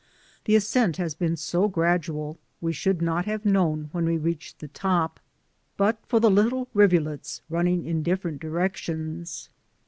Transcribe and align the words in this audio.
The 0.45 0.55
ascent 0.55 0.97
has 0.97 1.13
been 1.13 1.37
so 1.37 1.67
gradual 1.67 2.39
we 2.59 2.73
should 2.73 3.03
not 3.03 3.25
have 3.25 3.45
known 3.45 3.89
when 3.91 4.03
we 4.05 4.17
reached 4.17 4.57
the 4.57 4.67
top 4.67 5.19
but 5.77 5.99
for 6.07 6.19
the 6.19 6.31
little 6.31 6.67
rivulets 6.73 7.43
run 7.51 7.65
ning 7.65 7.85
in 7.85 8.01
different 8.01 8.41
directions. 8.41 9.49